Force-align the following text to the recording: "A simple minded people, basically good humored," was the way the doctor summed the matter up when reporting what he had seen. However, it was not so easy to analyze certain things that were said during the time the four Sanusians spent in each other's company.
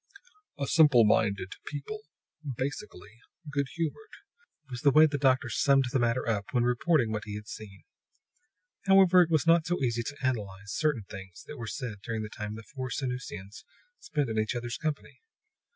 "A 0.57 0.65
simple 0.65 1.05
minded 1.05 1.53
people, 1.67 2.01
basically 2.57 3.19
good 3.51 3.67
humored," 3.75 4.09
was 4.67 4.81
the 4.81 4.89
way 4.89 5.05
the 5.05 5.19
doctor 5.19 5.47
summed 5.47 5.85
the 5.93 5.99
matter 5.99 6.27
up 6.27 6.45
when 6.53 6.63
reporting 6.63 7.11
what 7.11 7.25
he 7.25 7.35
had 7.35 7.47
seen. 7.47 7.83
However, 8.87 9.21
it 9.21 9.29
was 9.29 9.45
not 9.45 9.67
so 9.67 9.79
easy 9.83 10.01
to 10.01 10.17
analyze 10.25 10.73
certain 10.73 11.03
things 11.03 11.43
that 11.43 11.57
were 11.57 11.67
said 11.67 12.01
during 12.01 12.23
the 12.23 12.29
time 12.29 12.55
the 12.55 12.63
four 12.63 12.89
Sanusians 12.89 13.63
spent 13.99 14.27
in 14.27 14.39
each 14.39 14.55
other's 14.55 14.77
company. 14.77 15.21